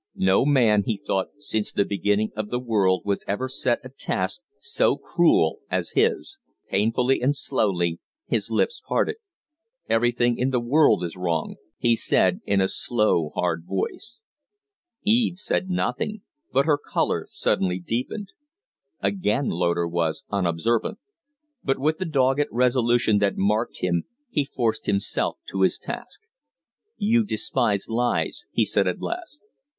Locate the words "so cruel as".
4.59-5.91